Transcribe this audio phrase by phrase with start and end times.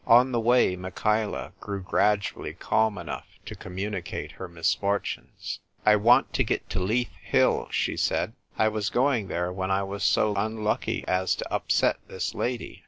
[0.07, 6.43] On the way, Michaela grew gradually calm enough to communicate her misfortunes." I want to
[6.43, 8.33] get to Leith Hill," she said.
[8.57, 12.79] "I was going there when I was so unlucky as to upset this lady."